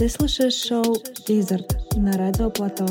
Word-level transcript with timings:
Ты 0.00 0.08
слушаешь 0.08 0.54
шоу 0.54 0.96
«Визард» 1.28 1.76
на 1.94 2.16
Радио 2.16 2.48
Плато. 2.48 2.86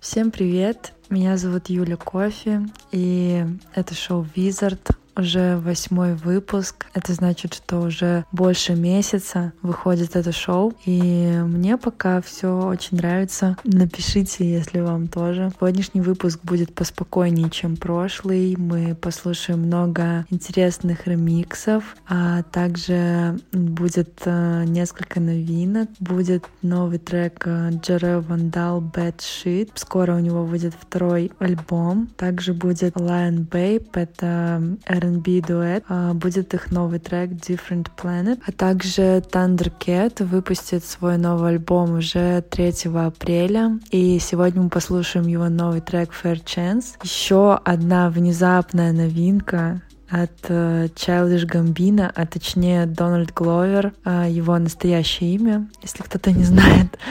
Всем 0.00 0.30
привет! 0.30 0.94
Меня 1.10 1.36
зовут 1.36 1.68
Юля 1.68 1.98
Кофе, 1.98 2.66
и 2.92 3.44
это 3.74 3.92
шоу 3.92 4.26
«Визард», 4.34 4.95
уже 5.16 5.56
восьмой 5.56 6.14
выпуск. 6.14 6.86
Это 6.94 7.12
значит, 7.14 7.54
что 7.54 7.80
уже 7.80 8.24
больше 8.32 8.74
месяца 8.74 9.52
выходит 9.62 10.16
это 10.16 10.32
шоу. 10.32 10.74
И 10.84 11.32
мне 11.44 11.76
пока 11.76 12.20
все 12.20 12.66
очень 12.66 12.98
нравится. 12.98 13.56
Напишите, 13.64 14.50
если 14.50 14.80
вам 14.80 15.08
тоже. 15.08 15.52
Сегодняшний 15.58 16.00
выпуск 16.00 16.40
будет 16.42 16.74
поспокойнее, 16.74 17.50
чем 17.50 17.76
прошлый. 17.76 18.56
Мы 18.56 18.94
послушаем 18.94 19.60
много 19.60 20.26
интересных 20.30 21.06
ремиксов, 21.06 21.96
а 22.08 22.42
также 22.42 23.38
будет 23.52 24.22
э, 24.24 24.64
несколько 24.66 25.20
новинок. 25.20 25.88
Будет 25.98 26.44
новый 26.62 26.98
трек 26.98 27.46
Джере 27.46 28.18
Вандал 28.18 28.80
Bad 28.80 29.18
Shit. 29.18 29.70
Скоро 29.74 30.16
у 30.16 30.20
него 30.20 30.44
выйдет 30.44 30.74
второй 30.78 31.32
альбом. 31.38 32.08
Также 32.16 32.52
будет 32.52 32.96
Lion 32.96 33.48
Babe. 33.48 33.86
Это 33.94 34.76
R&B 35.06 35.42
дуэт. 35.46 35.84
А, 35.88 36.14
будет 36.14 36.54
их 36.54 36.70
новый 36.70 36.98
трек 36.98 37.30
Different 37.30 37.88
Planet. 37.96 38.40
А 38.46 38.52
также 38.52 39.22
Thundercat 39.32 40.24
выпустит 40.24 40.84
свой 40.84 41.18
новый 41.18 41.50
альбом 41.50 41.98
уже 41.98 42.42
3 42.42 42.72
апреля. 42.94 43.78
И 43.90 44.18
сегодня 44.18 44.62
мы 44.62 44.68
послушаем 44.68 45.26
его 45.26 45.48
новый 45.48 45.80
трек 45.80 46.10
Fair 46.10 46.42
Chance. 46.44 46.96
Еще 47.02 47.58
одна 47.64 48.10
внезапная 48.10 48.92
новинка 48.92 49.82
от 50.10 50.32
э, 50.48 50.86
Childish 50.94 51.46
Gambino, 51.46 52.10
а 52.14 52.26
точнее 52.26 52.86
Дональд 52.86 53.32
Гловер, 53.32 53.92
э, 54.04 54.26
его 54.30 54.56
настоящее 54.58 55.34
имя, 55.34 55.68
если 55.82 56.02
кто-то 56.02 56.32
не 56.32 56.44
знает. 56.44 56.98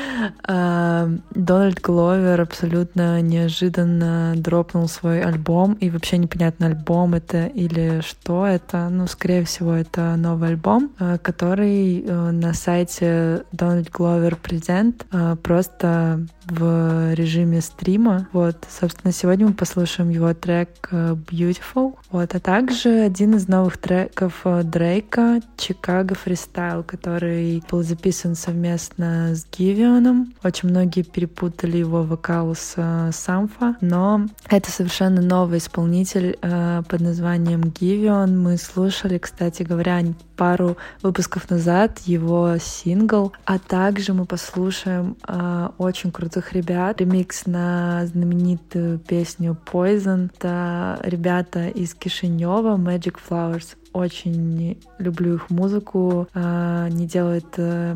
Э, 0.47 1.07
Дональд 1.35 1.81
Гловер 1.81 2.41
абсолютно 2.41 3.21
неожиданно 3.21 4.33
дропнул 4.35 4.87
свой 4.87 5.21
альбом, 5.21 5.73
и 5.73 5.89
вообще 5.89 6.17
непонятно, 6.17 6.67
альбом 6.67 7.13
это 7.13 7.45
или 7.45 8.01
что 8.01 8.47
это. 8.47 8.89
Ну, 8.89 9.05
скорее 9.07 9.43
всего, 9.43 9.73
это 9.73 10.15
новый 10.15 10.49
альбом, 10.49 10.91
который 11.21 12.01
на 12.01 12.53
сайте 12.53 13.43
Donald 13.51 13.91
Glover 13.91 14.37
Present 14.41 15.35
просто 15.37 16.25
в 16.45 17.13
режиме 17.13 17.61
стрима. 17.61 18.27
Вот, 18.31 18.65
собственно, 18.69 19.11
сегодня 19.11 19.47
мы 19.47 19.53
послушаем 19.53 20.09
его 20.09 20.33
трек 20.33 20.69
Beautiful. 20.91 21.95
Вот, 22.09 22.33
а 22.33 22.39
также 22.39 22.84
также 22.85 23.01
один 23.01 23.35
из 23.35 23.47
новых 23.47 23.77
треков 23.77 24.41
э, 24.43 24.61
Дрейка 24.63 25.41
«Чикаго 25.57 26.13
фристайл», 26.13 26.83
который 26.83 27.63
был 27.69 27.81
записан 27.81 28.35
совместно 28.35 29.33
с 29.33 29.47
Гивионом. 29.51 30.33
Очень 30.43 30.69
многие 30.69 31.01
перепутали 31.01 31.77
его 31.77 32.03
вокал 32.03 32.53
с 32.53 32.73
э, 32.77 33.09
Самфа, 33.11 33.75
но 33.81 34.27
это 34.49 34.69
совершенно 34.71 35.21
новый 35.21 35.57
исполнитель 35.57 36.37
э, 36.41 36.83
под 36.87 37.01
названием 37.01 37.61
Гивион. 37.61 38.39
Мы 38.39 38.57
слушали, 38.57 39.17
кстати 39.17 39.63
говоря, 39.63 40.01
пару 40.35 40.77
выпусков 41.01 41.49
назад 41.49 41.99
его 42.05 42.57
сингл, 42.59 43.33
а 43.45 43.57
также 43.57 44.13
мы 44.13 44.25
послушаем 44.25 45.15
э, 45.27 45.69
очень 45.77 46.11
крутых 46.11 46.53
ребят. 46.53 46.99
Ремикс 46.99 47.45
на 47.45 48.05
знаменитую 48.05 48.99
песню 48.99 49.57
Poison. 49.71 50.29
Это 50.35 50.99
ребята 51.03 51.67
из 51.67 51.93
Кишинева, 51.93 52.74
Magic 52.77 53.17
Flowers. 53.27 53.75
Очень 53.93 54.81
люблю 54.97 55.35
их 55.35 55.49
музыку. 55.49 56.27
Э, 56.33 56.85
они 56.85 57.07
делают 57.07 57.45
э, 57.57 57.95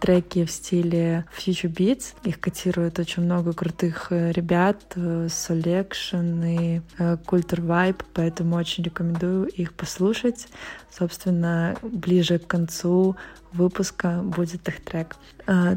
треки 0.00 0.44
в 0.44 0.50
стиле 0.50 1.24
Future 1.36 1.72
Beats. 1.72 2.14
Их 2.24 2.40
котирует 2.40 2.98
очень 2.98 3.24
много 3.24 3.52
крутых 3.52 4.08
э, 4.10 4.32
ребят, 4.32 4.82
Selection 4.96 6.46
и 6.46 6.80
Culture 6.98 7.64
Vibe, 7.64 8.04
поэтому 8.14 8.56
очень 8.56 8.84
рекомендую 8.84 9.46
их 9.46 9.74
послушать. 9.74 10.48
Собственно, 10.90 11.76
ближе 11.82 12.38
к 12.38 12.46
концу 12.46 13.16
выпуска 13.52 14.20
будет 14.22 14.68
их 14.68 14.84
трек. 14.84 15.16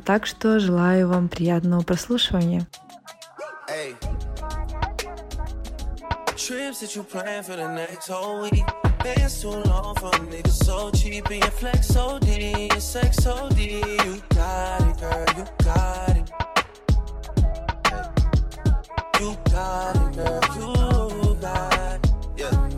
Так 0.05 0.25
что 0.25 0.59
желаю 0.59 1.09
вам 1.09 1.27
приятного 1.27 1.81
прослушивания. 1.81 2.67
Hey. 3.67 4.84
Trips 6.37 6.81
that 6.81 6.93
you 6.97 7.03
plan 7.03 7.43
for 7.43 7.55
the 7.55 7.73
next 7.73 8.09
whole 8.09 8.41
week. 8.41 8.65
Been 9.01 9.29
too 9.29 9.47
long 9.47 9.95
for 9.95 10.11
niggas 10.27 10.65
so 10.65 10.91
cheap 10.91 11.29
and 11.29 11.41
your 11.41 11.51
flex 11.51 11.87
so 11.87 12.19
D, 12.19 12.67
your 12.69 12.79
sex 12.81 13.23
so 13.23 13.47
D. 13.51 13.75
You 13.79 14.21
got 14.29 14.81
it, 14.81 14.99
girl, 14.99 15.25
you 15.37 15.45
got 15.63 16.17
it. 16.17 16.29
You 19.21 19.37
got 19.49 19.95
it, 19.95 20.15
girl, 20.17 21.11
you 21.23 21.35
got 21.35 22.03
it. 22.03 22.11
Yeah. 22.35 22.69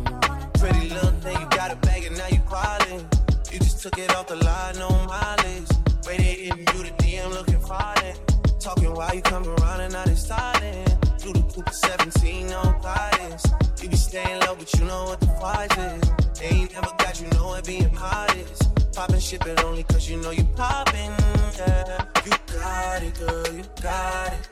Pretty 0.59 0.89
little 0.89 1.09
thing, 1.21 1.41
you 1.41 1.49
got 1.49 1.71
a 1.71 1.77
bag 1.77 2.03
and 2.05 2.15
now 2.15 2.27
you 2.27 2.39
quality. 2.41 3.03
You 3.51 3.57
just 3.57 3.81
took 3.81 3.97
it 3.97 4.15
off 4.15 4.27
the 4.27 4.35
line, 4.35 4.77
no 4.77 4.89
mileage. 5.07 5.67
Waiting, 6.05 6.25
hitting 6.25 6.59
you 6.59 6.83
the 6.83 6.93
DM 6.99 7.31
looking 7.31 7.59
fine. 7.61 8.13
Talking 8.59 8.93
while 8.93 9.15
you 9.15 9.23
come 9.23 9.47
around 9.47 9.81
and 9.81 9.93
now 9.93 10.05
they 10.05 10.13
starting. 10.13 11.06
Do 11.27 11.33
the 11.33 11.41
Cooper 11.53 11.73
17 11.73 12.53
on 12.53 12.81
bias. 12.81 13.45
You 13.81 13.89
be 13.89 13.97
staying 13.97 14.39
low, 14.45 14.55
but 14.55 14.73
you 14.75 14.85
know 14.85 15.03
what 15.07 15.19
the 15.19 15.27
price 15.27 15.77
is. 15.77 16.39
They 16.39 16.55
ain't 16.55 16.71
never 16.71 16.87
got 16.99 17.19
you 17.19 17.27
know 17.31 17.53
it 17.55 17.65
being 17.65 17.93
modest. 17.93 18.95
Popping 18.95 19.19
shit, 19.19 19.41
but 19.41 19.61
only 19.65 19.83
cause 19.83 20.09
you 20.09 20.21
know 20.21 20.31
you 20.31 20.45
popping. 20.55 21.11
Yeah. 21.57 22.05
You 22.23 22.31
got 22.53 23.03
it, 23.03 23.19
girl, 23.19 23.53
you 23.53 23.63
got 23.81 24.31
it. 24.31 24.49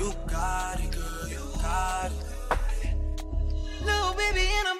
You 0.00 0.12
got 0.26 0.80
it, 0.80 0.90
girl, 0.90 1.28
you 1.30 1.40
got 1.62 2.12
it. 2.12 2.92
Little 3.86 4.12
baby, 4.12 4.44
and 4.58 4.68
I'm 4.68 4.77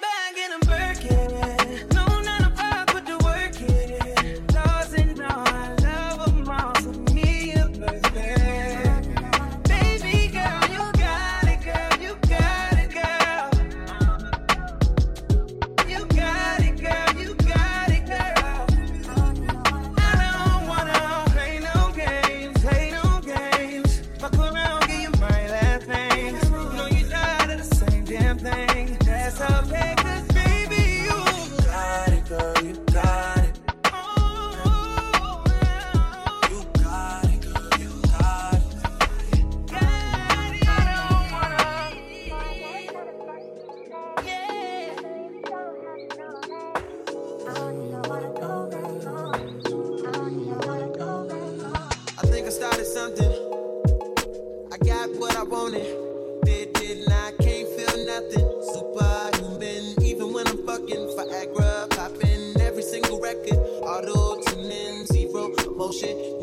bullshit. 65.89 66.39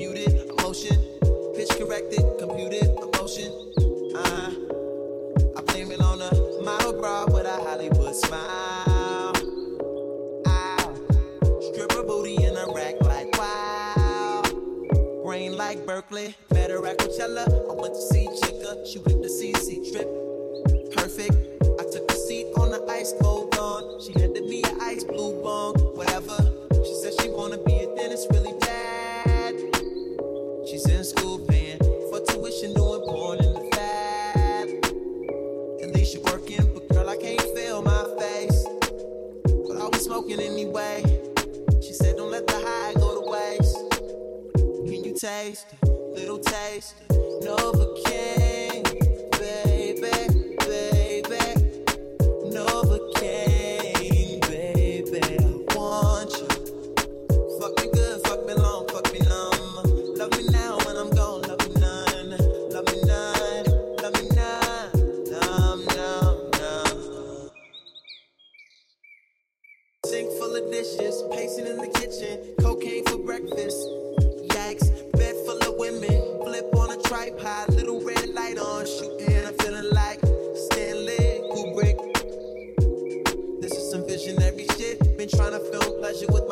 Taste, 46.38 46.95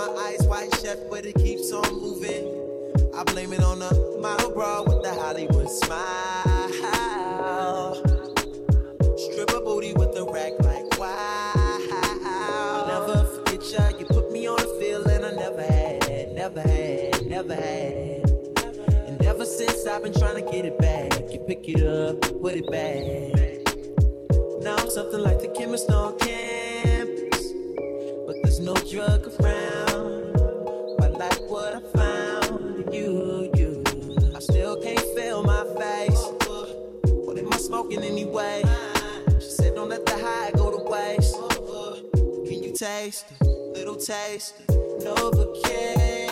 my 0.07 0.23
eyes 0.23 0.47
wide 0.47 0.75
shut, 0.81 1.09
but 1.11 1.25
it 1.25 1.35
keeps 1.37 1.73
on 1.73 2.01
moving. 2.01 2.45
I 3.15 3.23
blame 3.25 3.53
it 3.53 3.63
on 3.63 3.79
the 3.79 4.19
model 4.21 4.51
bra 4.51 4.83
with 4.83 5.03
the 5.03 5.15
Hollywood 5.15 5.71
smile. 5.71 6.75
Stripper 9.17 9.61
booty 9.61 9.93
with 9.93 10.15
the 10.15 10.27
rack 10.27 10.53
like 10.65 10.99
wow. 10.99 11.53
I'll 11.55 12.87
Never 12.87 13.25
forget 13.25 13.73
ya, 13.73 13.89
you 13.99 14.07
put 14.07 14.31
me 14.31 14.47
on 14.47 14.61
a 14.61 14.81
feeling 14.81 15.25
I 15.25 15.33
never 15.33 15.63
had, 15.63 16.33
never 16.33 16.61
had, 16.61 17.27
never 17.27 17.55
had. 17.55 18.31
And 19.09 19.23
ever 19.25 19.47
since 19.47 19.87
I've 19.87 20.03
been 20.03 20.13
trying 20.13 20.45
to 20.45 20.51
get 20.51 20.65
it 20.65 20.79
back, 20.79 21.33
you 21.33 21.39
pick 21.41 21.69
it 21.69 21.83
up, 21.83 22.21
put 22.43 22.55
it 22.55 22.71
back. 22.71 23.33
Now 24.63 24.77
I'm 24.77 24.91
something 24.91 25.21
like 25.21 25.41
the 25.41 25.49
chemist 25.57 25.91
on 25.91 26.19
campus, 26.19 27.53
but 28.27 28.37
there's 28.43 28.61
no 28.61 28.75
drug 28.75 29.29
around. 29.41 29.74
Can 43.05 43.11
taste 43.11 43.33
it? 43.39 43.47
Little 43.75 43.97
taste 43.97 44.55
it? 44.61 44.69
Novocaine, 45.05 46.24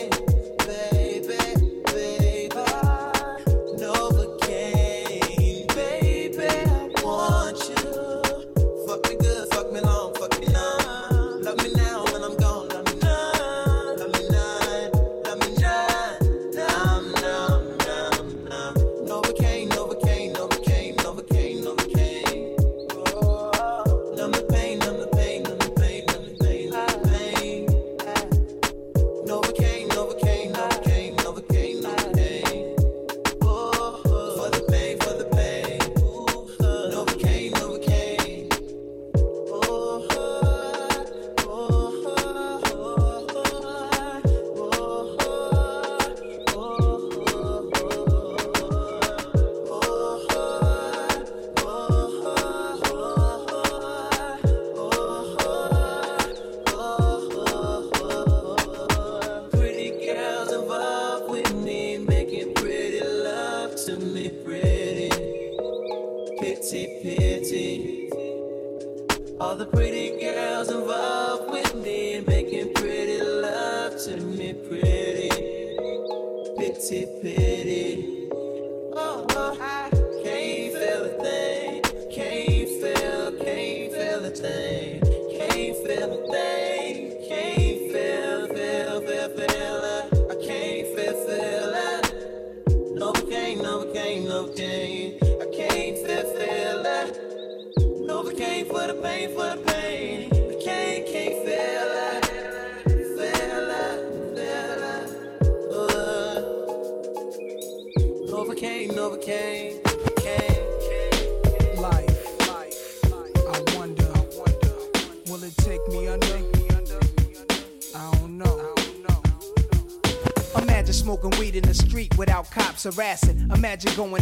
Imagine 123.84 123.96
going 123.96 124.21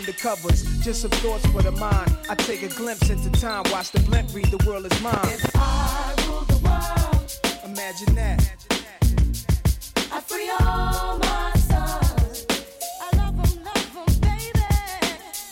undercovers. 0.00 0.82
Just 0.82 1.02
some 1.02 1.10
thoughts 1.10 1.44
for 1.46 1.62
the 1.62 1.72
mind. 1.72 2.16
I 2.28 2.34
take 2.34 2.62
a 2.62 2.68
glimpse 2.68 3.10
into 3.10 3.30
time, 3.30 3.64
watch 3.70 3.90
the 3.90 4.00
blimp 4.00 4.34
read 4.34 4.46
the 4.46 4.64
world 4.66 4.86
is 4.90 5.02
mine. 5.02 5.14
If 5.24 5.50
I 5.54 6.14
rule 6.26 6.40
the 6.42 6.58
world. 6.66 7.38
Imagine 7.64 8.14
that. 8.14 8.40
I 10.12 10.20
free 10.20 10.50
all 10.60 11.18
my 11.18 11.52
sons. 11.68 12.46
I 13.00 13.16
love 13.16 13.38
'em, 13.38 13.64
love 13.64 13.96
'em, 13.96 14.20
baby. 14.20 14.68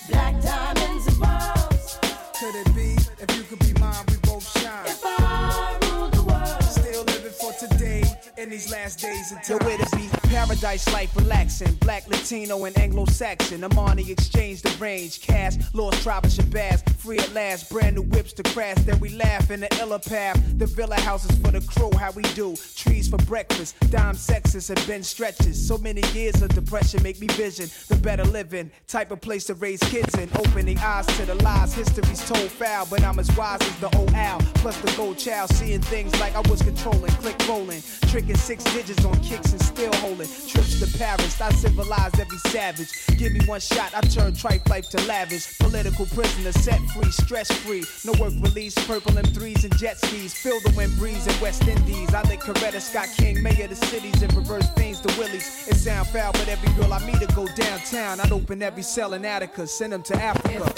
Black 0.08 0.34
diamonds 0.42 1.06
and 1.08 1.18
pearls. 1.22 1.98
Could 2.38 2.54
it 2.62 2.74
be? 2.74 2.96
If 3.22 3.36
you 3.36 3.42
could 3.44 3.60
be 3.60 3.72
mine, 3.80 4.04
we 4.08 4.16
both 4.28 4.46
shine. 4.60 4.86
If 4.86 5.02
I 5.04 5.76
rule 5.82 6.08
the 6.08 6.22
world. 6.22 6.62
Still 6.64 7.04
living 7.04 7.32
for 7.40 7.52
today 7.52 8.02
in 8.38 8.48
these 8.50 8.70
last 8.70 9.00
days 9.00 9.30
time. 9.30 9.58
Yo, 9.60 9.68
it 9.68 9.90
be 9.92 10.27
Paradise 10.38 10.88
life 10.92 11.16
relaxing. 11.16 11.74
Black, 11.80 12.06
Latino, 12.06 12.64
and 12.64 12.78
Anglo 12.78 13.06
Saxon. 13.06 13.64
I'm 13.64 13.76
on 13.76 13.96
the 13.96 14.12
exchange, 14.12 14.62
the 14.62 14.70
range. 14.78 15.20
Cast, 15.20 15.74
lost 15.74 16.00
tribe 16.04 16.24
of 16.24 16.30
Shabazz. 16.30 16.88
Free 16.94 17.18
at 17.18 17.32
last. 17.34 17.68
Brand 17.68 17.96
new 17.96 18.02
whips 18.02 18.32
to 18.34 18.44
crash. 18.44 18.76
Then 18.82 19.00
we 19.00 19.08
laugh 19.08 19.50
in 19.50 19.58
the 19.60 19.78
iller 19.80 19.98
path. 19.98 20.40
The 20.56 20.66
villa 20.66 20.94
houses 21.00 21.36
for 21.38 21.50
the 21.50 21.60
crew. 21.62 21.90
How 21.98 22.12
we 22.12 22.22
do? 22.34 22.54
Trees 22.76 23.08
for 23.08 23.16
breakfast. 23.16 23.74
Dime 23.90 24.14
sexes 24.14 24.68
have 24.68 24.86
been 24.86 25.02
stretches. 25.02 25.66
So 25.66 25.76
many 25.76 26.02
years 26.12 26.40
of 26.40 26.50
depression 26.54 27.02
make 27.02 27.20
me 27.20 27.26
vision 27.26 27.68
the 27.88 27.96
better 27.96 28.24
living. 28.24 28.70
Type 28.86 29.10
of 29.10 29.20
place 29.20 29.44
to 29.46 29.54
raise 29.54 29.80
kids 29.80 30.14
in. 30.18 30.30
Open 30.36 30.66
the 30.66 30.76
eyes 30.76 31.06
to 31.18 31.26
the 31.26 31.34
lies. 31.42 31.74
History's 31.74 32.24
told 32.28 32.48
foul, 32.48 32.86
but 32.88 33.02
I'm 33.02 33.18
as 33.18 33.36
wise 33.36 33.60
as 33.62 33.76
the 33.78 33.94
old 33.96 34.14
owl. 34.14 34.40
Plus 34.54 34.76
the 34.82 34.92
gold 34.96 35.18
child. 35.18 35.50
Seeing 35.50 35.82
things 35.82 36.12
like 36.20 36.36
I 36.36 36.48
was 36.48 36.62
controlling. 36.62 37.10
Click 37.14 37.36
rolling. 37.48 37.82
Tricking 38.02 38.36
six 38.36 38.62
digits 38.72 39.04
on 39.04 39.18
kicks 39.20 39.50
and 39.50 39.60
still 39.60 39.92
holding 39.94 40.27
foreign. 40.28 40.48
Trips 40.48 40.80
to 40.80 40.98
Paris, 40.98 41.40
I 41.40 41.50
civilized 41.52 42.20
every 42.20 42.38
savage. 42.38 42.90
Give 43.18 43.32
me 43.32 43.40
one 43.46 43.60
shot, 43.60 43.92
I 43.94 44.00
turn 44.02 44.34
tripe 44.34 44.68
life 44.68 44.88
to 44.90 45.00
lavish. 45.06 45.58
Political 45.58 46.06
prisoner, 46.06 46.52
set 46.52 46.80
free, 46.90 47.10
stress 47.10 47.50
free. 47.50 47.84
No 48.04 48.12
work 48.20 48.32
release, 48.40 48.74
purple 48.86 49.12
M3s 49.12 49.64
and 49.64 49.76
jet 49.78 49.98
skis. 49.98 50.34
Feel 50.34 50.60
the 50.60 50.72
wind 50.76 50.96
breeze 50.98 51.26
in 51.26 51.40
West 51.40 51.66
Indies. 51.66 52.14
I 52.14 52.22
lick 52.22 52.40
Coretta 52.40 52.80
Scott 52.80 53.08
King, 53.16 53.42
mayor 53.42 53.64
of 53.64 53.70
the 53.70 53.76
cities, 53.76 54.22
and 54.22 54.32
reverse 54.34 54.68
things 54.70 55.00
to 55.00 55.08
Willies. 55.18 55.68
It 55.68 55.76
sound 55.76 56.08
foul, 56.08 56.32
but 56.32 56.48
every 56.48 56.72
girl 56.74 56.92
I 56.92 57.04
meet 57.06 57.20
to 57.20 57.26
go 57.34 57.46
downtown. 57.54 58.20
I'd 58.20 58.32
open 58.32 58.62
every 58.62 58.82
cell 58.82 59.14
in 59.14 59.24
Attica, 59.24 59.66
send 59.66 59.92
them 59.92 60.02
to 60.04 60.16
Africa. 60.16 60.72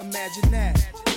Imagine 0.00 0.50
that. 0.50 1.11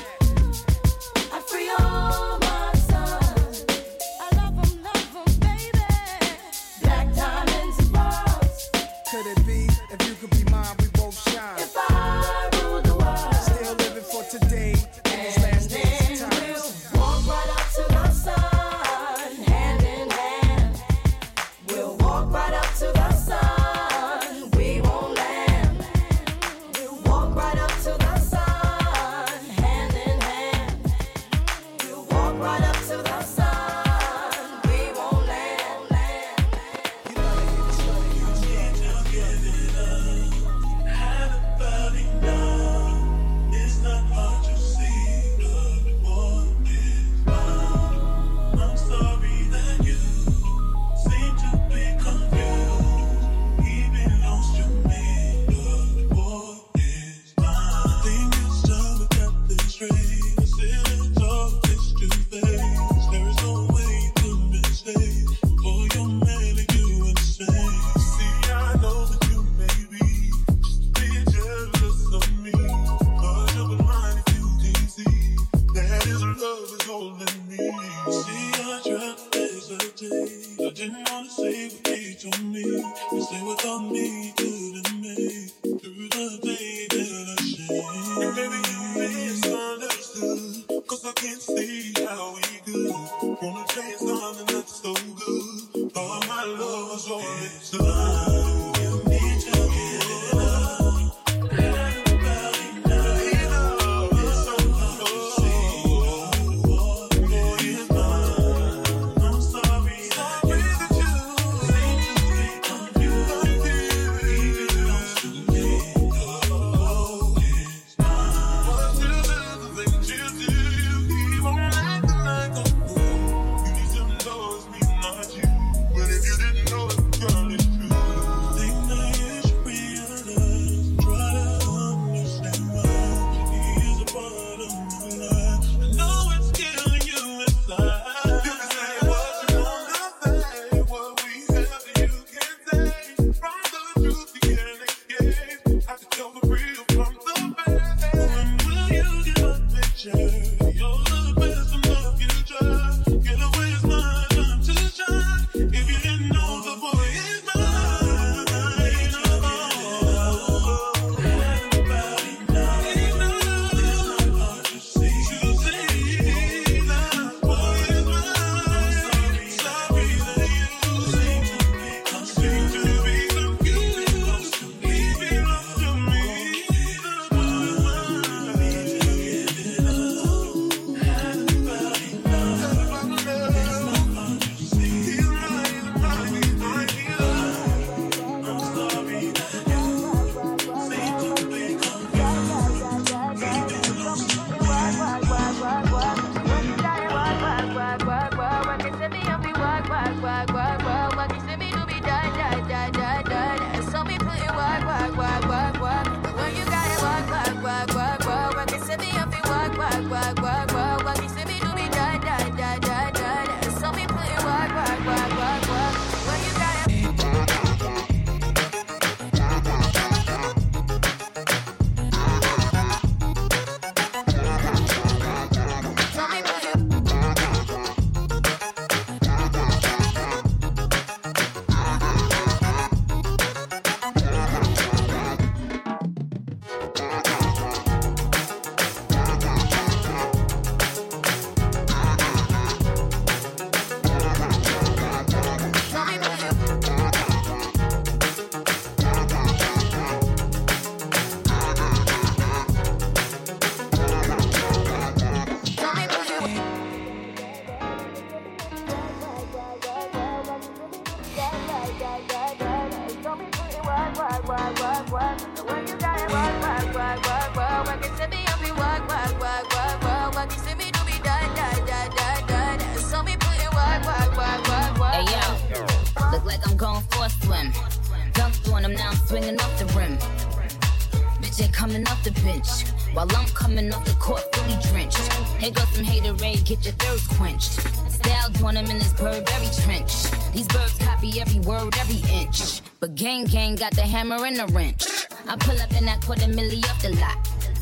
Got 293.75 293.95
the 293.95 294.01
hammer 294.01 294.45
and 294.45 294.57
the 294.57 294.67
wrench. 294.67 295.05
I 295.47 295.55
pull 295.57 295.79
up 295.81 295.91
in 295.93 296.05
that 296.05 296.21
quarter 296.25 296.45
milli 296.45 296.83
off 296.85 297.01
the 297.01 297.09
lot. 297.15 297.37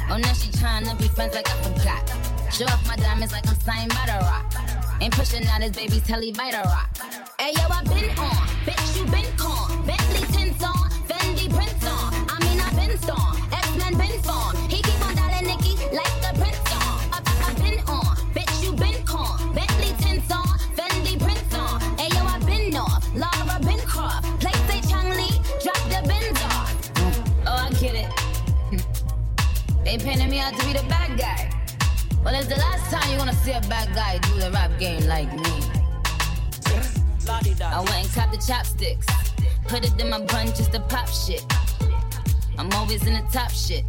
Oh, 0.09 0.17
now 0.17 0.33
she 0.33 0.50
tryna 0.51 0.97
be 0.97 1.07
friends 1.07 1.35
like 1.35 1.50
I 1.50 1.55
forgot. 1.62 2.53
Show 2.53 2.65
off 2.65 2.88
my 2.88 2.95
diamonds 2.95 3.31
like 3.31 3.47
I'm 3.47 3.55
signed 3.59 3.89
by 3.89 4.05
the 4.07 4.19
rock. 4.25 4.53
Ain't 5.01 5.13
pushing 5.13 5.45
out 5.47 5.62
his 5.62 5.71
baby's 5.71 6.01
telly 6.03 6.31
Vita 6.31 6.62
rock. 6.65 6.97
Hey 7.39 7.53
yo, 7.57 7.63
I 7.69 7.83
been 7.83 8.09
on, 8.17 8.47
bitch 8.65 8.97
you 8.97 9.05
been 9.12 9.32
out 30.43 30.59
to 30.59 30.65
be 30.65 30.73
the 30.73 30.83
bad 30.89 31.17
guy. 31.17 31.50
Well, 32.23 32.35
it's 32.35 32.47
the 32.47 32.57
last 32.57 32.91
time 32.91 33.09
you're 33.09 33.17
gonna 33.17 33.33
see 33.33 33.53
a 33.53 33.62
bad 33.62 33.95
guy 33.95 34.17
do 34.19 34.39
the 34.39 34.51
rap 34.51 34.71
game 34.77 35.07
like 35.07 35.31
me. 35.33 35.55
I 37.63 37.79
went 37.79 38.05
and 38.05 38.13
copped 38.13 38.33
the 38.33 38.43
chopsticks. 38.45 39.07
Put 39.69 39.85
it 39.85 40.00
in 40.00 40.09
my 40.09 40.19
bun 40.19 40.47
just 40.47 40.73
to 40.73 40.81
pop 40.81 41.07
shit. 41.07 41.45
I'm 42.57 42.69
always 42.73 43.07
in 43.07 43.13
the 43.13 43.25
top 43.31 43.51
shit. 43.51 43.85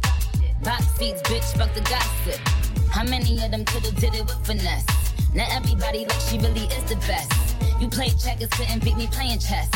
Box 0.62 0.86
seats, 0.96 1.20
bitch, 1.22 1.56
fuck 1.58 1.74
the 1.74 1.80
gossip. 1.80 2.40
How 2.88 3.02
many 3.02 3.34
of 3.44 3.50
them 3.50 3.64
could've 3.64 3.96
did 3.96 4.14
it 4.14 4.22
with 4.22 4.46
finesse? 4.46 4.86
Now 5.34 5.46
everybody 5.50 6.06
like 6.06 6.20
she 6.20 6.38
really 6.38 6.66
is 6.76 6.84
the 6.84 6.96
best. 7.08 7.32
You 7.80 7.88
played 7.88 8.16
checkers, 8.16 8.48
couldn't 8.50 8.84
beat 8.84 8.96
me 8.96 9.08
playing 9.08 9.40
chess. 9.40 9.68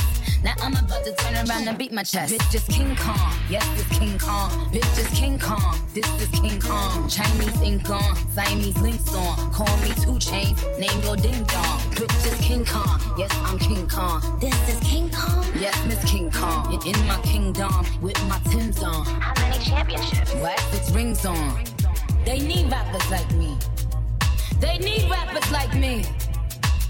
Now 0.44 0.54
I'm 0.62 0.72
about 0.72 1.04
to 1.04 1.12
turn 1.16 1.34
around 1.34 1.66
and 1.68 1.76
beat 1.76 1.92
my 1.92 2.02
chest. 2.04 2.32
Bitch, 2.32 2.50
just 2.50 2.68
King 2.68 2.94
Kong. 2.96 3.32
Yes, 3.50 3.66
this 3.76 3.98
King 3.98 4.18
Kong. 4.18 4.50
Bitch, 4.72 4.94
just 4.96 5.12
King 5.14 5.38
Kong. 5.38 5.76
This 5.92 6.06
is 6.22 6.28
King 6.40 6.60
Kong. 6.60 7.08
Chinese 7.08 7.60
ink 7.62 7.90
on. 7.90 8.16
Siamese 8.34 8.78
links 8.78 9.14
on. 9.14 9.52
Call 9.52 9.76
me 9.78 9.90
two 10.00 10.18
chains. 10.18 10.62
Name 10.78 11.00
your 11.02 11.16
ding 11.16 11.42
dong. 11.44 11.78
Bitch, 11.96 12.24
just 12.24 12.40
King 12.42 12.64
Kong. 12.64 13.00
Yes, 13.18 13.32
I'm 13.44 13.58
King 13.58 13.88
Kong. 13.88 14.38
This 14.40 14.54
is 14.68 14.78
King 14.88 15.10
Kong. 15.10 15.44
Yes, 15.58 15.76
Miss 15.86 16.04
King 16.04 16.30
Kong. 16.30 16.72
In- 16.72 16.94
In 16.94 17.06
my 17.06 17.18
kingdom 17.22 17.84
with 18.00 18.18
my 18.28 18.38
Timbs 18.50 18.82
on. 18.82 19.04
How 19.06 19.34
many 19.42 19.62
championships? 19.64 20.34
What? 20.36 20.58
Six 20.72 20.90
rings 20.92 21.24
on. 21.26 21.58
They 22.24 22.38
need 22.38 22.70
rappers 22.70 23.10
like 23.10 23.30
me. 23.34 23.56
They 24.60 24.78
need 24.78 25.10
rappers 25.10 25.50
like 25.50 25.74
me. 25.74 26.04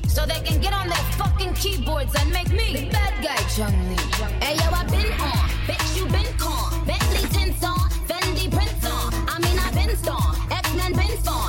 So 0.09 0.27
they 0.27 0.41
can 0.41 0.61
get 0.61 0.73
on 0.73 0.89
their 0.89 1.05
fucking 1.19 1.55
keyboards 1.55 2.13
and 2.19 2.31
make 2.33 2.51
me 2.51 2.73
the 2.73 2.91
bad 2.91 3.23
guy, 3.23 3.37
Chung 3.55 3.77
Lee. 3.89 3.97
Hey 4.43 4.57
yo, 4.57 4.71
I 4.73 4.85
been 4.91 5.13
on, 5.21 5.49
bitch 5.69 5.97
you 5.97 6.05
been 6.07 6.33
con. 6.39 6.85
Bentley 6.87 7.29
tints 7.29 7.63
on, 7.63 7.89
Fendi 8.09 8.51
prints 8.51 8.85
on. 8.87 9.13
I 9.29 9.39
mean 9.45 9.59
I 9.59 9.71
been 9.73 9.97
storm, 9.97 10.35
X-Men 10.51 10.93
been 10.95 11.17
form. 11.19 11.48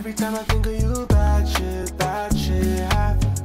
Every 0.00 0.14
time 0.14 0.34
I 0.34 0.42
think 0.44 0.64
of 0.64 0.80
you, 0.80 1.06
bad 1.08 1.46
shit, 1.46 1.98
bad 1.98 2.34
shit 2.34 2.90
happens. 2.90 3.42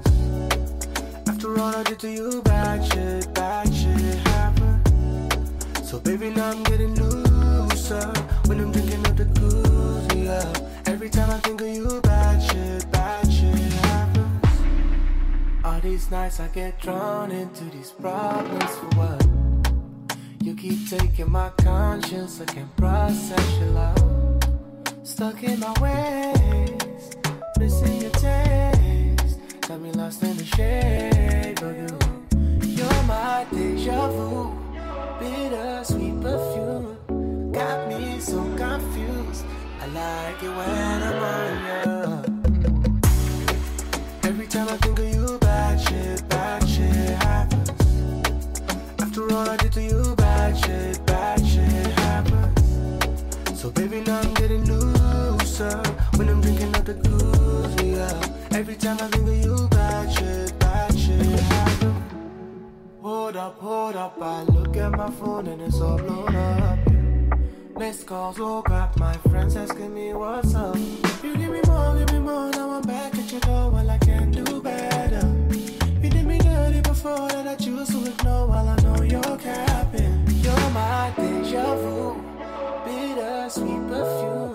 After 1.28 1.50
all 1.60 1.76
I 1.76 1.84
did 1.84 2.00
to 2.00 2.10
you, 2.10 2.42
bad 2.44 2.82
shit, 2.86 3.34
bad 3.34 3.68
shit 3.76 4.16
happens. 4.30 5.90
So 5.90 6.00
baby, 6.00 6.30
now 6.30 6.52
I'm 6.52 6.64
getting 6.64 6.96
looser 6.96 8.08
when 8.46 8.62
I'm 8.62 8.72
drinking 8.72 9.06
up 9.06 9.18
the 9.18 9.26
goose, 9.26 10.16
yeah. 10.16 10.54
Every 10.86 11.10
time 11.10 11.30
I 11.30 11.40
think 11.40 11.60
of 11.60 11.68
you, 11.68 12.00
bad 12.00 12.42
shit, 12.42 12.90
bad 12.90 13.30
shit 13.30 13.74
happens. 13.84 14.60
All 15.66 15.82
these 15.82 16.10
nights 16.10 16.40
I 16.40 16.48
get 16.48 16.80
drawn 16.80 17.32
into 17.32 17.66
these 17.66 17.92
problems 17.92 18.72
for 18.78 18.90
what? 18.96 19.28
You 20.42 20.56
keep 20.56 20.90
taking 20.90 21.30
my 21.30 21.50
conscience, 21.58 22.40
I 22.40 22.46
can't 22.46 22.74
process 22.78 23.60
your 23.60 23.72
love. 23.72 24.25
Stuck 25.06 25.44
in 25.44 25.60
my 25.60 25.72
ways, 25.80 27.12
missing 27.60 28.02
your 28.02 28.10
taste. 28.10 29.38
Got 29.62 29.80
me 29.80 29.92
lost 29.92 30.24
in 30.24 30.36
the 30.36 30.44
shade 30.44 31.62
of 31.62 31.78
you. 31.78 31.88
You're 32.68 33.04
my 33.04 33.46
deja 33.52 34.10
vu, 34.10 34.52
bittersweet 35.20 36.20
perfume. 36.22 37.52
Got 37.52 37.88
me 37.88 38.20
so 38.20 38.42
confused. 38.58 39.46
I 39.80 39.86
like 39.94 40.42
it 40.42 40.50
when 40.50 41.04
I'm 41.04 41.24
on 41.24 41.52
you. 41.68 42.68
Every 44.24 44.48
time 44.48 44.70
I 44.70 44.78
think 44.78 44.98
of 44.98 45.06
you, 45.14 45.38
bad 45.38 45.80
shit, 45.80 46.28
bad 46.30 46.68
shit 46.68 46.90
happens. 47.22 47.70
After 49.00 49.32
all 49.32 49.48
I 49.48 49.56
did 49.58 49.72
to 49.74 49.84
you, 49.84 50.16
bad 50.16 50.58
shit, 50.58 51.06
bad 51.06 51.46
shit 51.46 51.92
happens. 52.00 53.62
So 53.62 53.70
baby, 53.70 54.02
now 54.02 54.15
The 56.86 56.94
yeah. 57.84 58.56
Every 58.56 58.76
time 58.76 58.98
I 59.02 59.08
think 59.08 59.28
of 59.28 59.44
you, 59.44 59.68
bad 59.70 60.14
shit, 60.14 60.60
bad 60.60 60.96
shit 60.96 61.20
happen. 61.20 61.96
Hold 63.02 63.36
up, 63.36 63.58
hold 63.58 63.96
up, 63.96 64.22
I 64.22 64.44
look 64.44 64.78
at 64.78 64.92
my 64.92 65.10
phone 65.10 65.48
and 65.48 65.64
it's 65.64 65.82
all 65.82 65.98
blown 65.98 66.36
up. 66.36 66.78
Missed 67.76 68.06
calls, 68.06 68.40
oh 68.40 68.58
woke 68.58 68.70
up, 68.70 69.00
my 69.00 69.14
friends 69.30 69.56
asking 69.56 69.96
me 69.96 70.14
what's 70.14 70.54
up. 70.54 70.78
You 71.24 71.36
give 71.36 71.50
me 71.50 71.62
more, 71.66 71.98
give 71.98 72.12
me 72.12 72.20
more, 72.20 72.52
now 72.52 72.70
I'm 72.70 72.84
back 72.84 73.16
at 73.16 73.32
your 73.32 73.42
door, 73.42 73.72
well 73.72 73.90
I 73.90 73.98
can 73.98 74.30
do 74.30 74.62
better. 74.62 75.26
You 76.04 76.10
did 76.12 76.28
me 76.28 76.38
dirty 76.38 76.82
before 76.82 77.28
that 77.30 77.48
I 77.48 77.56
choose 77.56 77.90
to 77.90 78.06
ignore 78.06 78.48
while 78.48 78.68
I 78.68 78.76
know 78.84 79.02
you're 79.02 79.38
capping. 79.38 80.24
You're 80.44 80.70
my 80.70 81.12
deja 81.18 81.78
vu, 81.78 82.24
bittersweet 82.86 83.88
perfume. 83.90 84.55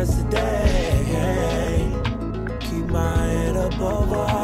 Yesterday. 0.00 1.92
Keep 2.60 2.86
my 2.86 3.26
head 3.26 3.56
above 3.56 4.10
water, 4.10 4.39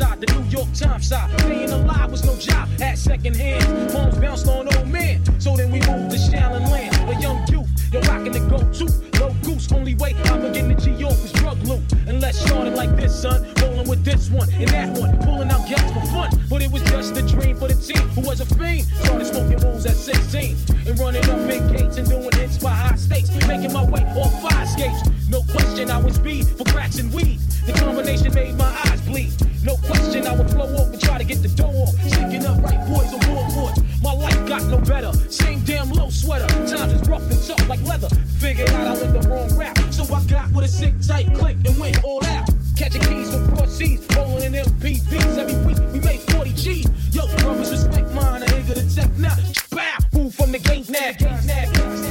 side, 0.00 0.20
the 0.20 0.32
New 0.34 0.44
York 0.48 0.72
Times 0.72 1.08
side. 1.08 1.28
Staying 1.40 1.70
alive 1.70 2.10
was 2.10 2.24
no 2.24 2.34
job 2.36 2.68
at 2.80 2.96
second 2.98 3.36
hand. 3.36 3.92
Moms 3.92 4.16
bounced 4.16 4.48
on 4.48 4.74
old 4.74 4.88
man. 4.88 5.20
So 5.40 5.56
then 5.56 5.70
we 5.70 5.78
moved 5.80 6.10
to 6.12 6.18
Shallon 6.18 6.64
Land. 6.70 6.92
A 7.10 7.20
young 7.20 7.38
youth, 7.48 7.68
you're 7.92 8.02
rocking 8.02 8.32
the 8.32 8.40
go-to. 8.48 8.86
No 9.20 9.28
goose, 9.44 9.70
only 9.72 9.94
way 9.96 10.14
I'm 10.24 10.40
the 10.40 10.74
G.O. 10.74 11.08
was 11.08 11.32
drug 11.32 11.58
loot. 11.64 11.82
And 12.08 12.20
let's 12.20 12.38
start 12.40 12.66
it 12.66 12.74
like 12.74 12.96
this, 12.96 13.12
son. 13.22 13.46
Rolling 13.60 13.88
with 13.88 14.02
this 14.02 14.30
one 14.30 14.48
and 14.54 14.68
that 14.68 14.98
one. 14.98 15.18
Pulling 15.18 15.50
out 15.50 15.68
gas 15.68 15.84
for 15.92 16.06
fun. 16.12 16.30
But 16.48 16.62
it 16.62 16.70
was 16.70 16.82
just 16.84 17.16
a 17.16 17.22
dream 17.22 17.56
for 17.58 17.68
the 17.68 17.74
team 17.74 18.08
who 18.14 18.22
was 18.22 18.40
a 18.40 18.46
fiend. 18.46 18.86
Started 19.04 19.26
smoking 19.26 19.58
rules 19.58 19.84
at 19.84 19.96
16. 19.96 20.56
And 20.86 20.98
running 20.98 21.28
up 21.28 21.40
big 21.46 21.62
gates 21.76 21.98
and 21.98 22.08
doing 22.08 22.32
hits 22.32 22.56
by 22.56 22.70
high 22.70 22.96
stakes. 22.96 23.28
Making 23.46 23.74
my 23.74 23.84
way 23.84 24.02
off 24.16 24.32
fire 24.40 24.64
escapes. 24.64 25.02
No 25.28 25.42
question, 25.52 25.90
I 25.90 25.98
was 25.98 26.14
speed 26.14 26.48
for 26.48 26.64
cracks 26.64 26.98
and 26.98 27.12
weed. 27.12 27.38
The 27.66 27.74
combination 27.74 28.32
made 28.32 28.56
my 28.56 28.72
eyes 28.86 29.00
bleed. 29.02 29.49
No 29.62 29.76
question, 29.76 30.26
I 30.26 30.34
would 30.34 30.50
flow 30.50 30.74
off 30.76 30.90
and 30.92 31.00
try 31.00 31.18
to 31.18 31.24
get 31.24 31.42
the 31.42 31.48
dough 31.48 31.66
off. 31.66 31.94
Shaking 32.08 32.46
up 32.46 32.62
right 32.62 32.80
boys 32.88 33.12
on 33.12 33.54
board 33.54 33.76
My 34.02 34.12
life 34.14 34.48
got 34.48 34.64
no 34.64 34.78
better. 34.78 35.12
Same 35.30 35.60
damn 35.64 35.90
low 35.90 36.08
sweater. 36.08 36.46
Times 36.66 36.94
is 36.94 37.08
rough 37.08 37.28
and 37.30 37.42
tough 37.46 37.68
like 37.68 37.82
leather. 37.84 38.08
Figured 38.38 38.70
out 38.70 38.86
I 38.86 38.92
went 38.94 39.20
the 39.20 39.28
wrong 39.28 39.54
rap. 39.58 39.78
So 39.90 40.02
I 40.14 40.24
got 40.24 40.50
with 40.52 40.64
a 40.64 40.68
sick 40.68 40.94
tight 41.06 41.34
click 41.34 41.56
and 41.66 41.78
went 41.78 42.02
all 42.02 42.24
out. 42.24 42.48
Catching 42.76 43.02
keys 43.02 43.30
from 43.30 43.54
cross 43.54 43.76
seas, 43.76 44.06
rolling 44.16 44.54
in 44.54 44.64
MPVs. 44.64 45.36
Every 45.36 45.66
week 45.66 45.78
we 45.92 46.00
made 46.00 46.20
40 46.32 46.52
G's. 46.54 47.14
Yo, 47.14 47.26
brothers 47.36 47.70
respect 47.70 48.10
mine. 48.12 48.42
I 48.42 48.54
ain't 48.56 48.66
gonna 48.66 48.88
tech 48.88 49.10
now. 49.18 49.36
Bow, 49.70 49.98
move 50.14 50.34
from 50.34 50.52
the 50.52 50.58
gate 50.58 50.88
now. 50.88 52.09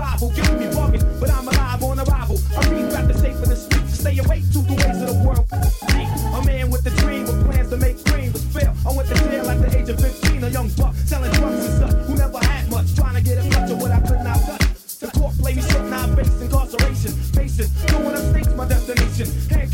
Survival 0.00 0.30
gets 0.30 0.50
me 0.52 0.66
bugging, 0.72 1.20
but 1.20 1.30
I'm 1.30 1.46
alive 1.46 1.82
on 1.82 2.00
arrival. 2.00 2.40
I 2.56 2.66
read 2.70 2.90
rap 2.90 3.06
to 3.08 3.18
stay 3.18 3.34
for 3.34 3.44
the 3.44 3.54
streets, 3.54 3.90
to 3.90 3.96
stay 4.00 4.16
awake 4.16 4.44
to 4.52 4.64
the 4.64 4.72
ways 4.72 4.96
of 4.96 5.12
the 5.12 5.18
world. 5.20 5.44
A 5.52 6.40
man 6.42 6.70
with 6.70 6.86
a 6.86 6.90
dream, 7.04 7.26
with 7.28 7.44
plans 7.44 7.68
to 7.68 7.76
make 7.76 8.02
cream 8.06 8.32
was 8.32 8.42
fail. 8.44 8.72
I 8.88 8.96
went 8.96 9.10
to 9.10 9.14
jail 9.28 9.44
at 9.44 9.60
the 9.60 9.68
age 9.76 9.90
of 9.90 10.00
15, 10.00 10.44
a 10.44 10.48
young 10.48 10.70
buck 10.70 10.94
selling 11.04 11.30
drugs 11.32 11.66
and 11.66 11.74
stuff 11.76 12.06
who 12.06 12.16
never 12.16 12.38
had 12.38 12.70
much, 12.70 12.96
trying 12.96 13.16
to 13.16 13.20
get 13.20 13.44
a 13.44 13.50
touch 13.50 13.70
of 13.72 13.78
what 13.78 13.90
I 13.90 14.00
could 14.00 14.24
not 14.24 14.40
touch. 14.40 14.64
The 15.04 15.08
court 15.12 15.36
played 15.36 15.56
me 15.56 15.62
now 15.68 16.08
I 16.08 16.16
face 16.16 16.40
incarceration. 16.40 17.12
Patient, 17.36 17.68
going 17.92 18.16
up 18.16 18.24
stakes, 18.32 18.54
my 18.56 18.64
destination. 18.64 19.28
Handcuffed 19.52 19.69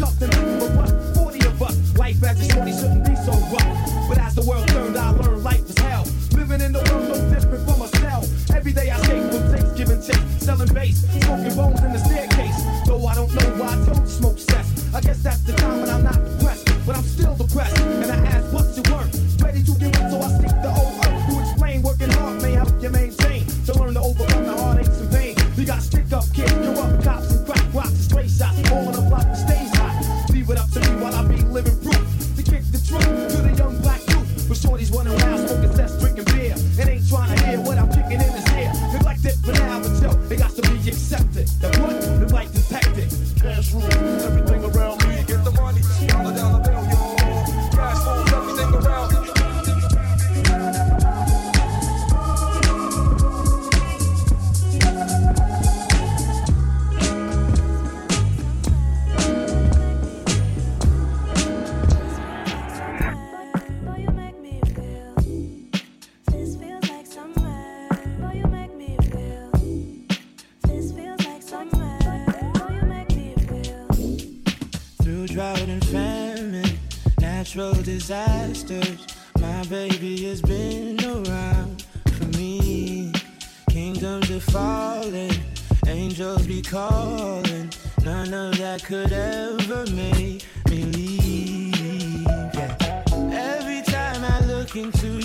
into 94.76 95.15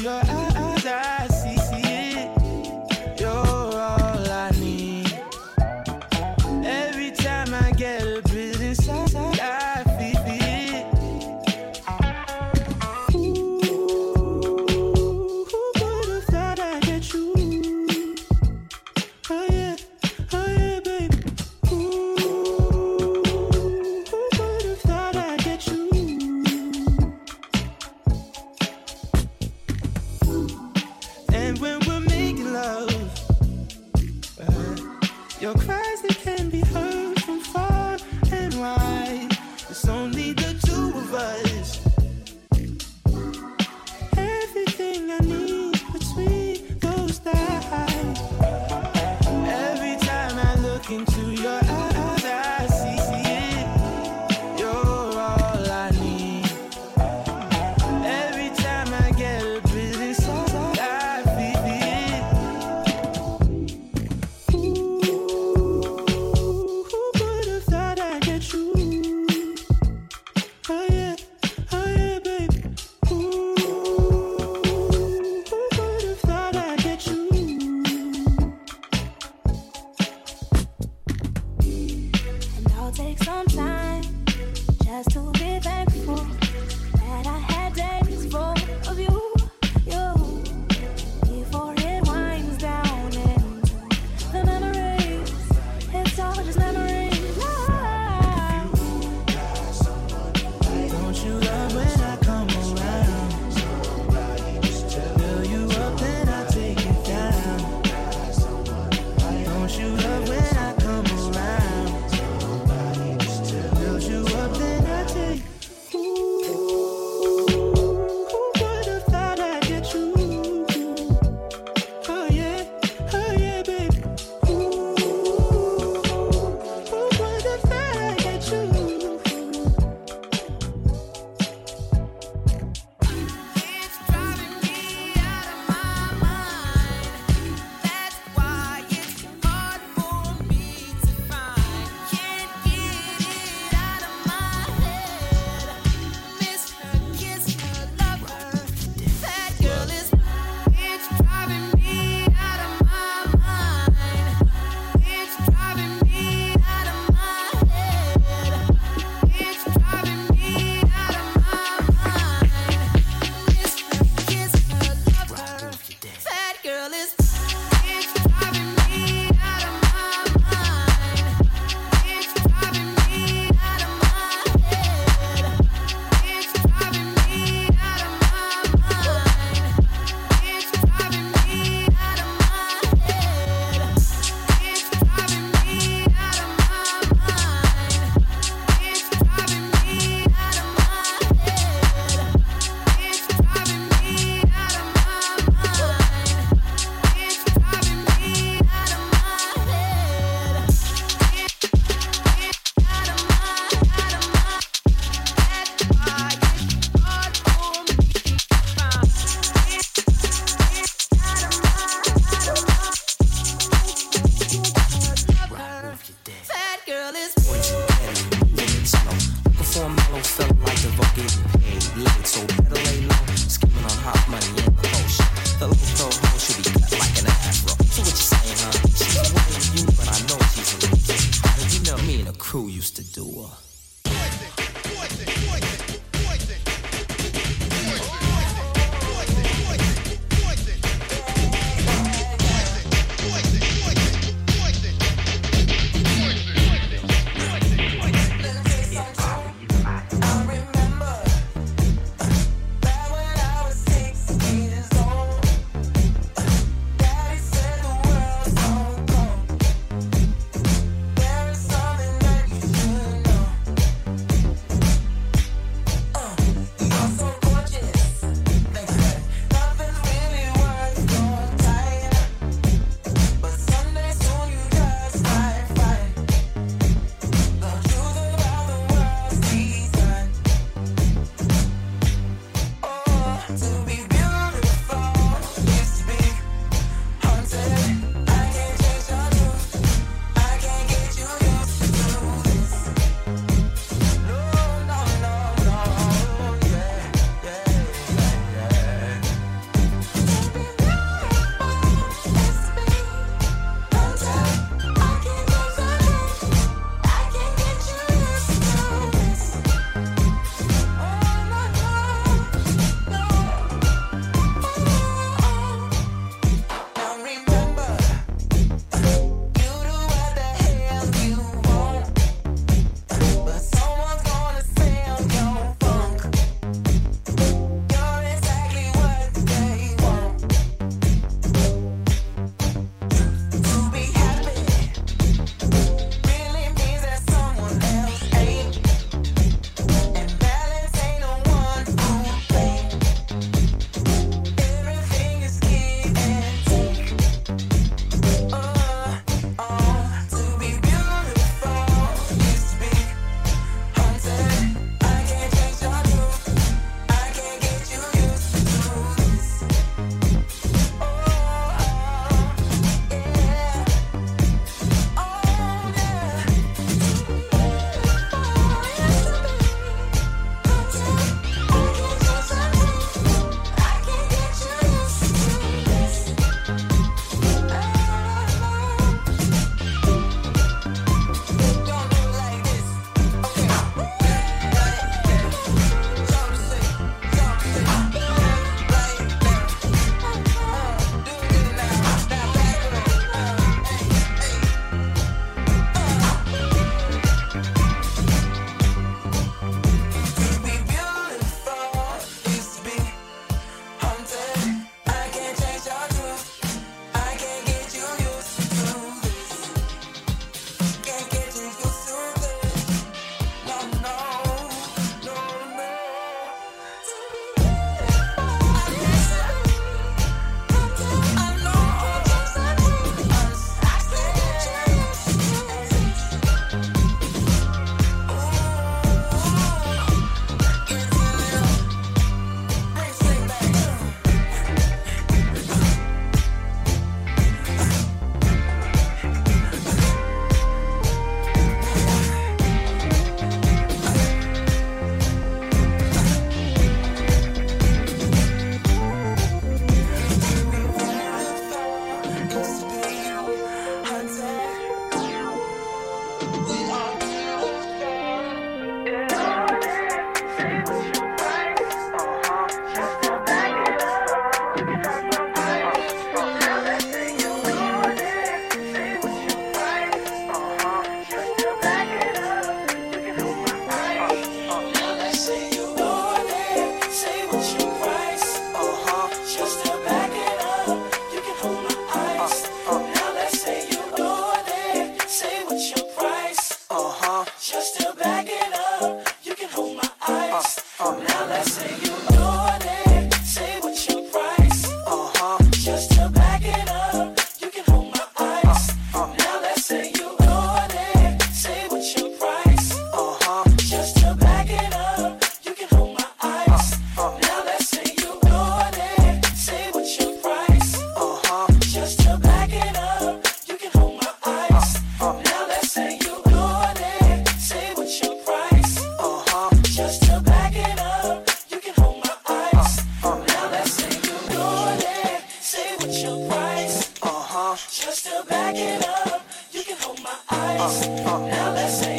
ice. 530.82 531.08
Now 531.08 531.74
let's 531.74 532.11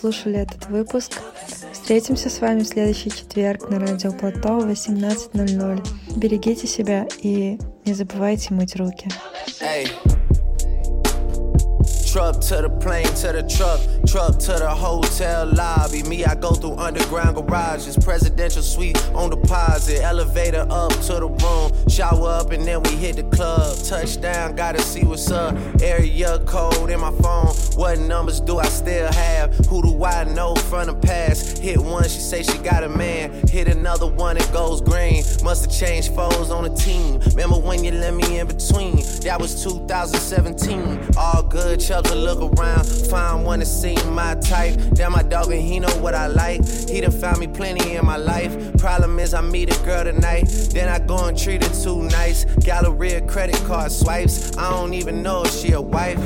послушали 0.00 0.38
этот 0.38 0.66
выпуск. 0.68 1.12
Встретимся 1.72 2.30
с 2.30 2.40
вами 2.40 2.60
в 2.60 2.66
следующий 2.66 3.10
четверг 3.10 3.68
на 3.68 3.78
радио 3.78 4.12
Плато 4.12 4.58
в 4.58 4.66
18.00. 4.66 6.16
Берегите 6.16 6.66
себя 6.66 7.06
и 7.18 7.58
не 7.84 7.92
забывайте 7.92 8.54
мыть 8.54 8.76
руки. 8.76 9.10
Hey. 9.60 9.88
Truck 12.10 12.40
to 12.40 12.60
the 12.60 12.68
plane, 12.68 13.06
to 13.22 13.30
the 13.30 13.44
truck, 13.46 13.78
truck 14.04 14.36
to 14.40 14.58
the 14.58 14.68
hotel 14.68 15.46
lobby. 15.46 16.02
Me, 16.02 16.24
I 16.24 16.34
go 16.34 16.50
through 16.50 16.74
underground 16.74 17.36
garages, 17.36 17.96
presidential 17.96 18.62
suite 18.62 18.98
on 19.14 19.30
deposit, 19.30 20.02
elevator 20.02 20.66
up 20.68 20.90
to 21.06 21.20
the 21.20 21.28
room, 21.28 21.70
shower 21.90 22.28
up, 22.28 22.50
and 22.52 22.64
then 22.66 22.82
we 22.82 22.90
hit 22.90 23.16
the 23.16 23.24
club. 23.36 23.76
Touchdown, 23.84 24.54
gotta 24.54 24.80
see 24.80 25.04
what's 25.04 25.30
up. 25.30 25.56
Area 25.82 26.38
code 26.46 26.90
in 26.90 27.00
my 27.00 27.10
phone. 27.12 27.54
What 27.76 27.98
numbers 27.98 28.40
do 28.40 28.58
I 28.58 28.66
still 28.66 29.12
have? 29.12 29.54
Who 29.66 29.82
do 29.82 30.04
I 30.04 30.24
know 30.24 30.54
from 30.54 30.86
the 30.86 30.94
past? 30.94 31.58
Hit 31.58 31.78
one, 31.78 32.04
she 32.04 32.20
say 32.20 32.42
she 32.42 32.58
got 32.58 32.84
a 32.84 32.88
man. 32.88 33.46
Hit 33.48 33.68
another 33.68 34.06
one, 34.06 34.36
it 34.36 34.50
goes 34.52 34.80
green. 34.80 35.24
Must 35.42 35.64
have 35.64 35.72
changed 35.72 36.14
foes 36.14 36.50
on 36.50 36.64
the 36.64 36.74
team. 36.74 37.20
Remember 37.30 37.56
when 37.56 37.84
you 37.84 37.92
let 37.92 38.14
me 38.14 38.38
in 38.38 38.46
between? 38.46 38.96
That 39.22 39.38
was 39.40 39.62
2017. 39.62 41.16
All 41.16 41.42
good, 41.42 41.80
to 41.80 42.14
look 42.14 42.40
around. 42.40 42.86
Find 42.86 43.44
one 43.44 43.58
that 43.58 43.66
seem 43.66 44.14
my 44.14 44.34
type. 44.36 44.78
Damn, 44.94 45.12
my 45.12 45.22
dog, 45.22 45.50
and 45.50 45.60
he 45.60 45.80
know 45.80 45.90
what 46.00 46.14
I 46.14 46.28
like. 46.28 46.64
He 46.88 47.00
done 47.00 47.10
found 47.10 47.38
me 47.38 47.46
plenty 47.46 47.96
in 47.96 48.06
my 48.06 48.16
life. 48.16 48.76
Problem 48.78 49.18
is, 49.18 49.34
I 49.34 49.40
meet 49.40 49.76
a 49.76 49.84
girl 49.84 50.04
tonight. 50.04 50.44
Then 50.72 50.88
I 50.88 50.98
go 50.98 51.26
and 51.26 51.36
treat 51.36 51.64
her 51.64 51.74
too 51.82 52.02
nice. 52.02 52.44
Galleria 52.64 53.20
credit 53.26 53.62
card 53.66 53.92
swipes. 53.92 54.56
I 54.56 54.70
don't 54.70 54.94
even 54.94 55.22
know 55.22 55.42
if 55.44 55.52
she 55.52 55.72
a 55.72 55.80
wife. 55.80 56.20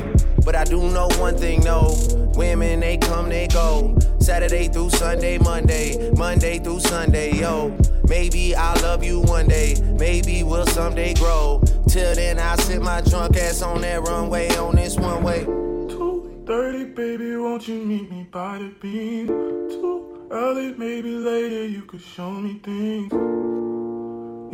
But 0.45 0.55
I 0.55 0.65
do 0.65 0.81
know 0.91 1.09
one 1.19 1.37
thing, 1.39 1.61
no. 1.65 1.97
Women, 2.35 2.81
they 2.81 2.99
come, 2.99 3.29
they 3.29 3.47
go. 3.49 3.97
Saturday 4.19 4.69
through 4.69 4.91
Sunday, 4.91 5.39
Monday, 5.39 6.11
Monday 6.17 6.59
through 6.59 6.81
Sunday, 6.81 7.33
yo. 7.35 7.77
Maybe 8.09 8.55
I'll 8.55 8.81
love 8.83 9.03
you 9.03 9.21
one 9.21 9.47
day, 9.47 9.77
maybe 9.99 10.43
we'll 10.43 10.67
someday 10.67 11.15
grow. 11.15 11.63
Till 11.89 12.15
then, 12.15 12.39
I 12.39 12.57
sit 12.57 12.83
my 12.83 13.01
drunk 13.03 13.37
ass 13.37 13.63
on 13.63 13.81
that 13.83 14.03
runway 14.03 14.49
on 14.57 14.77
this 14.77 14.97
one 14.97 15.23
way. 15.23 15.45
2.30, 15.45 16.95
baby, 16.95 17.37
won't 17.37 17.67
you 17.67 17.85
meet 17.85 18.11
me 18.11 18.27
by 18.31 18.59
the 18.59 18.73
beam? 18.81 19.27
Too 19.27 20.27
early, 20.31 20.75
maybe 20.75 21.11
later 21.11 21.67
you 21.67 21.83
could 21.83 22.03
show 22.03 22.31
me 22.31 22.61
things. 22.63 23.34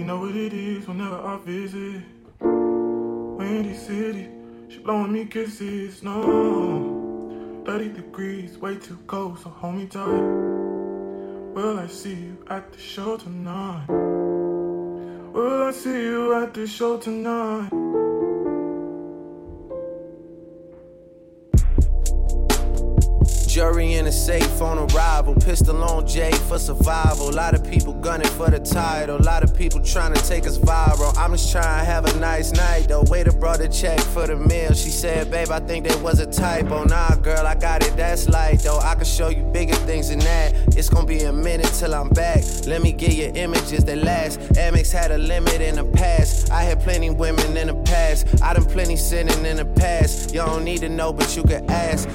You 0.00 0.06
know 0.06 0.16
what 0.16 0.34
it 0.34 0.54
is 0.54 0.88
whenever 0.88 1.16
I 1.16 1.36
visit. 1.44 2.00
Windy 2.40 3.74
City, 3.74 4.28
she 4.70 4.78
blowing 4.78 5.12
me 5.12 5.26
kisses, 5.26 6.02
no. 6.02 7.62
30 7.66 7.90
degrees, 7.90 8.56
way 8.56 8.76
too 8.76 8.96
cold, 9.06 9.38
so 9.40 9.50
hold 9.50 9.74
me 9.74 9.86
tight. 9.86 10.06
Will 11.54 11.78
I 11.78 11.86
see 11.86 12.14
you 12.14 12.38
at 12.48 12.72
the 12.72 12.78
show 12.78 13.18
tonight? 13.18 13.84
Will 13.88 15.64
I 15.64 15.70
see 15.70 15.90
you 15.90 16.32
at 16.32 16.54
the 16.54 16.66
show 16.66 16.96
tonight? 16.96 17.68
Jury 23.50 23.94
in 23.94 24.06
a 24.06 24.12
safe 24.12 24.62
on 24.62 24.78
arrival. 24.78 25.34
Pistol 25.34 25.82
on 25.82 26.06
Jay 26.06 26.30
for 26.30 26.56
survival. 26.56 27.30
A 27.30 27.32
lot 27.32 27.52
of 27.52 27.68
people 27.68 27.92
gunning 27.94 28.28
for 28.28 28.48
the 28.48 28.60
title. 28.60 29.16
A 29.16 29.24
lot 29.24 29.42
of 29.42 29.56
people 29.56 29.82
trying 29.82 30.14
to 30.14 30.22
take 30.22 30.46
us 30.46 30.56
viral. 30.56 31.12
I'm 31.18 31.32
just 31.32 31.50
trying 31.50 31.80
to 31.80 31.84
have 31.84 32.04
a 32.04 32.16
nice 32.20 32.52
night 32.52 32.86
The 32.86 33.02
Waiter 33.10 33.32
brought 33.32 33.60
a 33.60 33.66
check 33.66 33.98
for 33.98 34.24
the 34.28 34.36
meal. 34.36 34.72
She 34.74 34.90
said, 34.90 35.32
Babe, 35.32 35.50
I 35.50 35.58
think 35.58 35.88
there 35.88 35.98
was 35.98 36.20
a 36.20 36.26
typo. 36.26 36.84
Nah, 36.84 37.16
girl, 37.16 37.44
I 37.44 37.56
got 37.56 37.84
it. 37.84 37.96
That's 37.96 38.28
light 38.28 38.60
though. 38.60 38.78
I 38.78 38.94
can 38.94 39.04
show 39.04 39.30
you 39.30 39.42
bigger 39.42 39.74
things 39.74 40.10
than 40.10 40.20
that. 40.20 40.54
It's 40.76 40.88
gonna 40.88 41.08
be 41.08 41.24
a 41.24 41.32
minute 41.32 41.72
till 41.76 41.92
I'm 41.92 42.10
back. 42.10 42.44
Let 42.68 42.82
me 42.82 42.92
get 42.92 43.14
you 43.14 43.32
images 43.34 43.82
that 43.82 43.98
last. 43.98 44.38
Amex 44.54 44.92
had 44.92 45.10
a 45.10 45.18
limit 45.18 45.60
in 45.60 45.74
the 45.74 45.84
past. 45.84 46.52
I 46.52 46.62
had 46.62 46.80
plenty 46.82 47.10
women 47.10 47.56
in 47.56 47.66
the 47.66 47.82
past. 47.82 48.28
I 48.44 48.54
done 48.54 48.66
plenty 48.66 48.94
sinning 48.94 49.44
in 49.44 49.56
the 49.56 49.64
past. 49.64 50.32
Y'all 50.32 50.54
don't 50.54 50.64
need 50.64 50.82
to 50.82 50.88
know, 50.88 51.12
but 51.12 51.36
you 51.36 51.42
can 51.42 51.68
ask. 51.68 52.08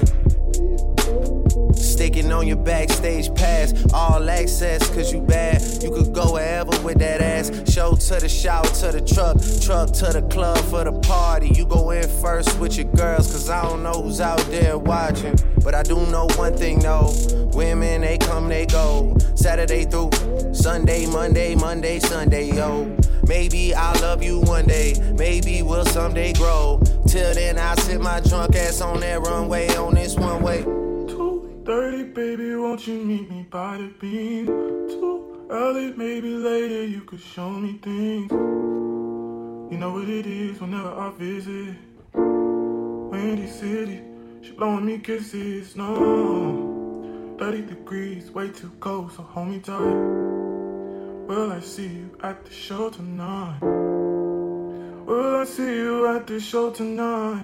Sticking 1.76 2.32
on 2.32 2.46
your 2.46 2.56
backstage 2.56 3.34
pass, 3.34 3.72
all 3.92 4.28
access, 4.28 4.88
cause 4.90 5.12
you 5.12 5.20
bad. 5.20 5.62
You 5.82 5.90
could 5.90 6.12
go 6.12 6.32
wherever 6.32 6.70
with 6.82 6.98
that 6.98 7.20
ass. 7.20 7.50
Show 7.72 7.94
to 7.94 8.20
the 8.20 8.28
shower, 8.28 8.64
to 8.64 8.92
the 8.92 9.00
truck, 9.00 9.36
truck 9.62 9.92
to 9.92 10.12
the 10.18 10.26
club 10.28 10.58
for 10.66 10.84
the 10.84 10.92
party. 11.00 11.48
You 11.48 11.66
go 11.66 11.90
in 11.90 12.08
first 12.20 12.58
with 12.58 12.76
your 12.76 12.90
girls, 12.92 13.30
cause 13.30 13.48
I 13.48 13.62
don't 13.62 13.82
know 13.82 14.02
who's 14.02 14.20
out 14.20 14.40
there 14.50 14.78
watching. 14.78 15.36
But 15.62 15.74
I 15.74 15.82
do 15.82 15.96
know 16.06 16.28
one 16.36 16.56
thing 16.56 16.80
though 16.80 17.12
women, 17.56 18.02
they 18.02 18.18
come, 18.18 18.48
they 18.48 18.66
go. 18.66 19.16
Saturday 19.34 19.84
through 19.84 20.10
Sunday, 20.52 21.06
Monday, 21.06 21.54
Monday, 21.54 21.98
Sunday, 21.98 22.52
yo. 22.54 22.94
Maybe 23.26 23.74
I'll 23.74 24.00
love 24.02 24.22
you 24.22 24.40
one 24.40 24.66
day, 24.66 24.94
maybe 25.16 25.62
we'll 25.62 25.86
someday 25.86 26.32
grow. 26.34 26.80
Till 27.08 27.34
then, 27.34 27.58
I 27.58 27.74
sit 27.76 28.00
my 28.00 28.20
drunk 28.20 28.54
ass 28.54 28.80
on 28.80 29.00
that 29.00 29.20
runway 29.20 29.74
on 29.76 29.94
this 29.94 30.14
one 30.14 30.42
way. 30.42 30.64
2.30, 31.66 32.14
baby, 32.14 32.54
won't 32.54 32.86
you 32.86 32.94
meet 33.02 33.28
me 33.28 33.44
by 33.50 33.76
the 33.76 33.88
beam? 33.98 34.46
Too 34.46 35.48
early, 35.50 35.92
maybe 35.94 36.28
later 36.28 36.86
you 36.86 37.00
could 37.00 37.18
show 37.18 37.50
me 37.50 37.76
things. 37.82 38.30
You 38.30 39.76
know 39.76 39.90
what 39.94 40.08
it 40.08 40.26
is 40.26 40.60
whenever 40.60 40.90
I 40.90 41.10
visit. 41.18 41.74
Windy 42.14 43.48
City, 43.48 44.00
she 44.42 44.52
blowing 44.52 44.86
me 44.86 44.98
kisses, 45.00 45.74
no. 45.74 47.34
30 47.40 47.62
degrees, 47.62 48.30
way 48.30 48.48
too 48.50 48.70
cold, 48.78 49.10
so 49.10 49.24
hold 49.24 49.48
me 49.48 49.58
tight. 49.58 49.80
Will 51.26 51.50
I 51.50 51.58
see 51.58 51.88
you 51.88 52.16
at 52.22 52.44
the 52.44 52.52
show 52.52 52.90
tonight? 52.90 53.58
Will 53.60 55.34
I 55.40 55.44
see 55.44 55.64
you 55.64 56.06
at 56.14 56.28
the 56.28 56.38
show 56.38 56.70
tonight? 56.70 57.42